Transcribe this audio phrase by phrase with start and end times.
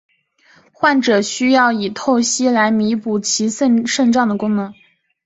[0.71, 4.73] 患者需要以透析来弥补其肾脏的功能。